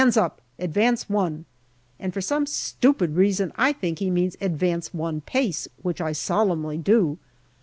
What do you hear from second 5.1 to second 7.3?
pace, which I solemnly do.